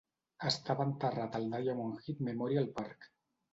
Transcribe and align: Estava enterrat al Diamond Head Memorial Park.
Estava 0.51 0.87
enterrat 0.91 1.37
al 1.41 1.45
Diamond 1.53 2.03
Head 2.09 2.25
Memorial 2.33 2.75
Park. 2.83 3.11